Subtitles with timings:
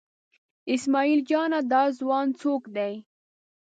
[0.73, 2.93] اسمعیل جانه دا ځوان څوک دی؟